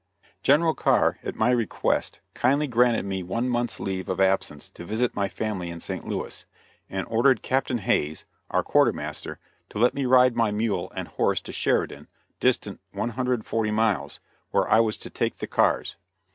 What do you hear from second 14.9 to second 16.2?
to take the cars.